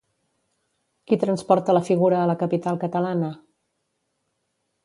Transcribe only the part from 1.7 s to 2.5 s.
la figura a la